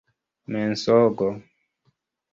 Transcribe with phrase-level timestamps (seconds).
[0.51, 1.29] mensogo